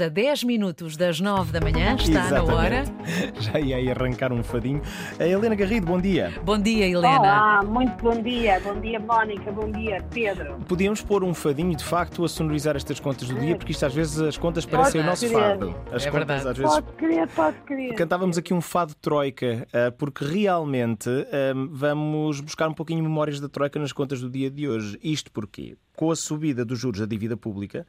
[0.00, 2.82] A 10 minutos das 9 da manhã, está na hora.
[3.38, 4.82] Já ia aí arrancar um fadinho.
[5.20, 6.32] A Helena Garrido, bom dia.
[6.42, 7.20] Bom dia, Helena.
[7.20, 8.58] Olá, muito bom dia.
[8.58, 9.52] Bom dia, Mónica.
[9.52, 10.56] Bom dia, Pedro.
[10.66, 13.94] Podíamos pôr um fadinho de facto a sonorizar estas contas do dia, porque isto às
[13.94, 15.72] vezes as contas parecem o nosso fado.
[15.92, 16.48] As É contas verdade.
[16.48, 16.74] às vezes.
[16.74, 17.94] Pode crer, pode crer.
[17.94, 23.48] Cantávamos aqui um fado troika, ah, porque realmente ah, vamos buscar um pouquinho memórias da
[23.48, 24.98] troika nas contas do dia de hoje.
[25.00, 25.76] Isto porquê?
[25.94, 27.86] Com a subida dos juros da dívida pública,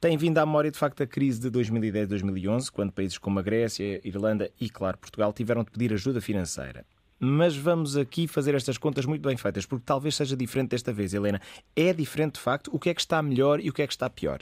[0.00, 4.00] tem vindo à memória de facto a crise de 2010-2011, quando países como a Grécia,
[4.06, 6.84] Irlanda e, claro, Portugal tiveram de pedir ajuda financeira.
[7.18, 11.14] Mas vamos aqui fazer estas contas muito bem feitas, porque talvez seja diferente desta vez,
[11.14, 11.40] Helena.
[11.74, 13.92] É diferente de facto o que é que está melhor e o que é que
[13.92, 14.40] está pior.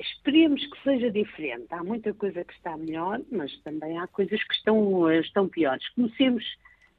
[0.00, 1.66] Esperemos que seja diferente.
[1.70, 5.88] Há muita coisa que está melhor, mas também há coisas que estão, estão piores.
[5.90, 6.44] Comecemos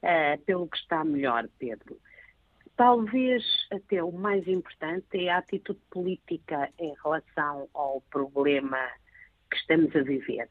[0.02, 1.98] eh, pelo que está melhor, Pedro.
[2.76, 8.78] Talvez até o mais importante é a atitude política em relação ao problema
[9.50, 10.50] que estamos a viver.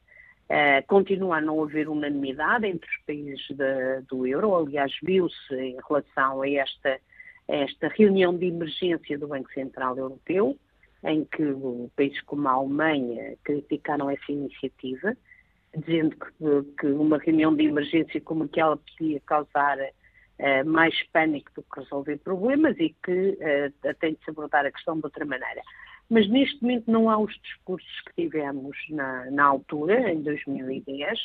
[0.49, 5.77] Eh, continua a não haver unanimidade entre os países da- do euro, aliás, viu-se em
[5.87, 6.99] relação a esta,
[7.47, 10.57] a esta reunião de emergência do Banco Central Europeu,
[11.03, 11.43] em que
[11.95, 15.15] países como a Alemanha criticaram essa iniciativa,
[15.77, 19.77] dizendo que, que uma reunião de emergência como aquela podia causar
[20.39, 24.71] eh, mais pânico do que resolver problemas e que eh, tem de se abordar a
[24.71, 25.61] questão de outra maneira.
[26.09, 31.19] Mas neste momento não há os discursos que tivemos na, na altura, em 2010,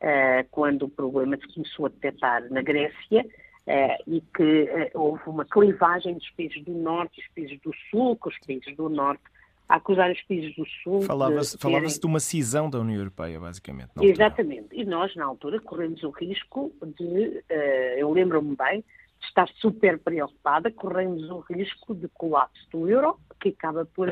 [0.00, 3.24] eh, quando o problema se começou a detectar na Grécia,
[3.66, 7.72] eh, e que eh, houve uma clivagem dos países do Norte e os países do
[7.90, 9.22] Sul, com os países do Norte
[9.68, 12.98] a acusar os países do Sul de Falava-se terem- falava de uma cisão da União
[12.98, 13.90] Europeia, basicamente.
[14.00, 14.68] Exatamente.
[14.72, 18.84] E nós, na altura, corremos o risco de, eh, eu lembro-me bem,
[19.20, 24.08] de estar super preocupada, corremos o risco de colapso do euro, que acaba por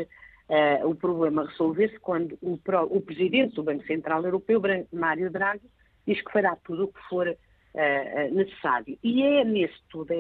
[0.49, 2.59] eh, o problema resolver-se quando o,
[2.91, 4.61] o presidente do Banco Central Europeu,
[4.93, 5.71] Mário Draghi,
[6.07, 7.27] diz que fará tudo o que for
[7.75, 8.99] eh, necessário.
[9.03, 10.13] E é nesse tudo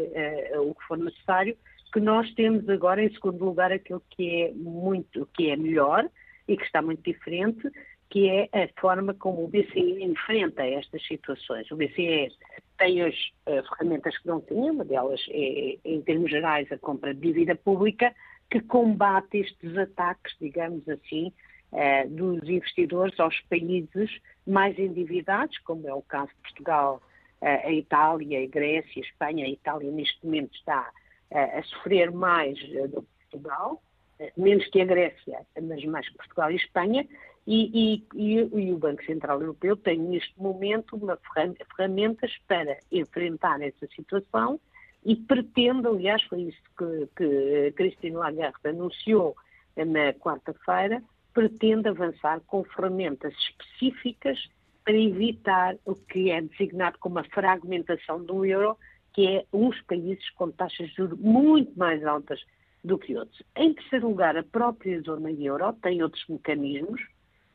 [0.62, 1.56] o que for necessário
[1.94, 6.10] que nós temos agora, em segundo lugar, aquilo que é muito, que é melhor
[6.48, 7.70] e que está muito diferente,
[8.10, 11.70] que é a forma como o BCE enfrenta estas situações.
[11.70, 12.32] O BCE
[12.78, 13.14] tem as
[13.46, 17.54] eh, ferramentas que não tinha, uma delas é, em termos gerais, a compra de dívida
[17.54, 18.12] pública,
[18.50, 21.32] que combate estes ataques, digamos assim,
[21.70, 24.10] eh, dos investidores aos países
[24.44, 27.00] mais endividados, como é o caso de Portugal,
[27.40, 29.46] eh, a Itália, a Grécia, a Espanha.
[29.46, 30.90] A Itália, neste momento, está
[31.32, 33.82] a sofrer mais eh, do que Portugal,
[34.18, 37.06] eh, menos que a Grécia, mas mais que Portugal e Espanha,
[37.46, 43.60] e, e- e- o Banco Central Europeu tem neste momento uma ferram- ferramentas para enfrentar
[43.60, 44.58] essa situação
[45.04, 49.36] e pretende, aliás, foi isso que, que Christine Lagarde anunciou
[49.76, 51.02] na quarta-feira,
[51.34, 54.48] pretende avançar com ferramentas específicas
[54.84, 58.78] para evitar o que é designado como a fragmentação do euro,
[59.14, 62.40] que é uns países com taxas de juros muito mais altas
[62.82, 63.42] do que outros.
[63.56, 67.00] Em terceiro lugar, a própria zona euro tem outros mecanismos,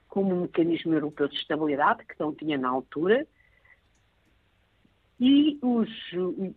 [0.08, 3.28] como o mecanismo europeu de estabilidade, que não tinha na altura,
[5.20, 5.90] e, os,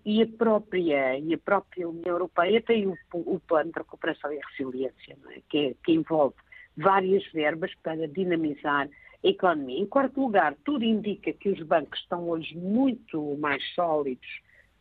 [0.06, 4.38] e, a própria, e a própria União Europeia tem o, o plano de recuperação e
[4.50, 5.40] resiliência, é?
[5.48, 6.36] que, é- que envolve
[6.76, 8.88] várias verbas para dinamizar
[9.22, 9.80] a economia.
[9.80, 14.28] Em quarto lugar, tudo indica que os bancos estão hoje muito mais sólidos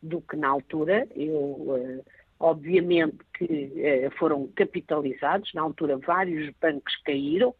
[0.02, 1.06] do que na altura.
[1.14, 2.00] Eu, eh,
[2.40, 7.54] obviamente que eh, foram capitalizados, na altura vários bancos caíram,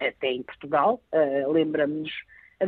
[0.00, 2.12] até em Portugal, eh, lembramos-nos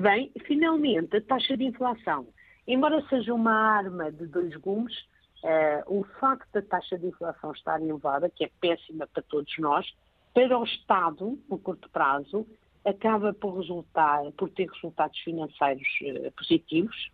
[0.00, 0.32] bem.
[0.46, 2.26] Finalmente, a taxa de inflação.
[2.66, 4.94] Embora seja uma arma de dois gumes,
[5.86, 9.90] o facto da taxa de inflação estar elevada, que é péssima para todos nós,
[10.34, 12.46] para o Estado, no curto prazo,
[12.84, 15.88] acaba por, resultar, por ter resultados financeiros
[16.36, 17.10] positivos,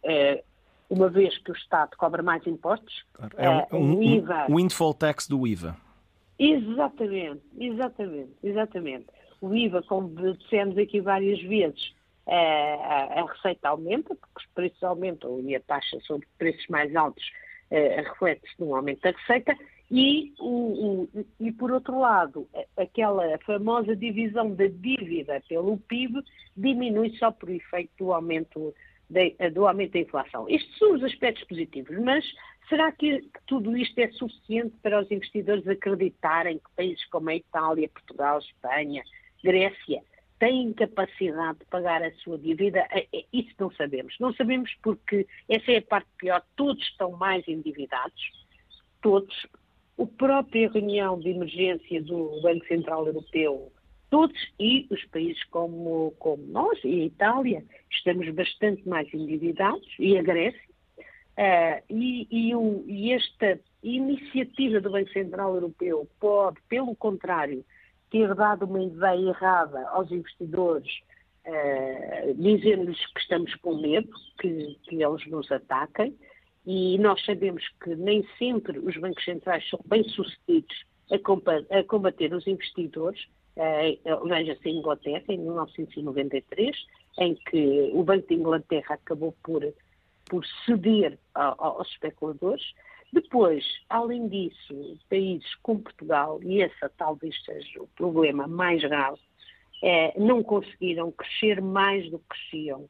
[0.88, 3.34] uma vez que o Estado cobra mais impostos, Claro.
[3.36, 4.46] É um, eh, um, o IVA.
[4.48, 5.76] um windfall tax do IVA.
[6.38, 9.06] Exatamente, exatamente, exatamente.
[9.40, 11.94] O IVA, como dissemos aqui várias vezes,
[12.26, 16.94] eh, a, a receita aumenta, porque os preços aumentam e a taxa sobre preços mais
[16.94, 17.24] altos
[17.70, 19.56] eh, reflete-se num aumento da receita,
[19.90, 26.22] e, o, o- e por outro lado, a- aquela famosa divisão da dívida pelo PIB
[26.56, 28.74] diminui só por efeito do aumento
[29.08, 30.48] da, do aumento da inflação.
[30.48, 32.24] Estes são os aspectos positivos, mas
[32.68, 37.88] será que, tudo isto é suficiente para os investidores acreditarem que países como a Itália,
[37.88, 39.02] Portugal, Espanha,
[39.42, 40.02] Grécia
[40.38, 42.86] têm capacidade de pagar a sua dívida?
[42.90, 44.14] É- é- Isso não sabemos.
[44.18, 46.42] Não sabemos porque essa é a parte pior.
[46.56, 48.46] Todos estão mais endividados,
[49.00, 49.46] todos.
[49.96, 53.72] O própria reunião de emergência do Banco Central Europeu
[54.10, 60.16] todos e os países como, como nós e a Itália estamos bastante mais endividados e
[60.18, 60.66] a Grécia.
[61.36, 67.62] Uh, e, e, o, e, esta iniciativa do Banco Central Europeu pode, pelo contrário,
[68.10, 70.90] ter dado uma ideia errada aos investidores,
[71.46, 74.08] uh, dizendo-lhes que estamos com medo,
[74.40, 76.16] que, que eles nos ataquem,
[76.64, 83.26] e nós sabemos que nem sempre os bancos centrais são bem-sucedidos a, combater os investidores,
[84.24, 86.76] veja-se a Inglaterra, em 1993,
[87.18, 89.62] em que o Banco de Inglaterra acabou por,
[90.26, 92.74] por ceder aos especuladores.
[93.12, 99.20] Depois, além disso, países como Portugal, e esse talvez seja o problema mais grave,
[99.82, 102.88] é, não conseguiram crescer mais do que cresciam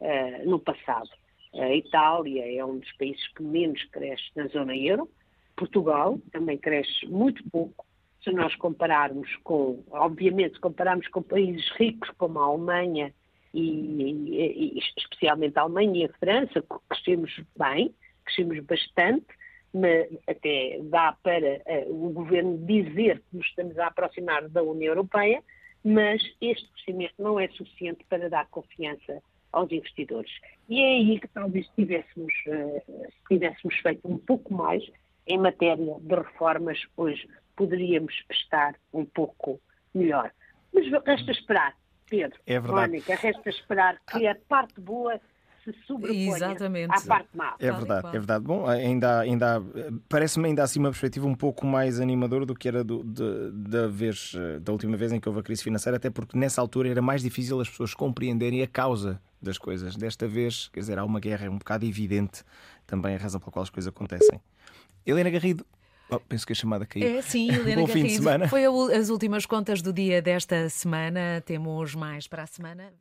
[0.00, 1.10] é, no passado.
[1.54, 5.08] A Itália é um dos países que menos cresce na zona euro,
[5.56, 7.84] Portugal também cresce muito pouco,
[8.22, 13.12] se nós compararmos com, obviamente, se compararmos com países ricos como a Alemanha
[13.54, 17.94] e, e, especialmente a Alemanha e a França, crescemos bem,
[18.24, 19.26] crescemos bastante,
[19.72, 24.92] mas até dá para uh, o governo dizer que nos estamos a aproximar da União
[24.92, 25.42] Europeia,
[25.84, 29.22] mas este crescimento não é suficiente para dar confiança
[29.52, 30.30] aos investidores.
[30.68, 34.82] E é aí que talvez tivéssemos, uh, tivéssemos feito um pouco mais
[35.26, 39.60] em matéria de reformas, hoje poderíamos estar um pouco
[39.92, 40.30] melhor.
[40.72, 41.74] Mas resta esperar,
[42.08, 45.20] Pedro, é Mónica, resta esperar que a parte boa
[45.64, 46.94] se sobreponha Exatamente.
[46.94, 47.56] à parte má.
[47.58, 48.44] É verdade, é verdade.
[48.44, 49.60] Bom, ainda, ainda
[50.08, 53.88] parece-me ainda assim uma perspectiva um pouco mais animadora do que era do, de, da,
[53.88, 57.02] vez, da última vez em que houve a crise financeira, até porque nessa altura era
[57.02, 59.96] mais difícil as pessoas compreenderem a causa das coisas.
[59.96, 62.44] Desta vez, quer dizer, há uma guerra, é um bocado evidente
[62.86, 64.40] também a razão pela qual as coisas acontecem.
[65.04, 65.66] Helena Garrido,
[66.10, 67.18] Oh, penso que a chamada caiu.
[67.18, 68.48] É, sim, Helena Bom fim de semana.
[68.48, 68.64] Foi
[68.94, 71.42] as últimas contas do dia desta semana.
[71.44, 72.92] Temos mais para a semana.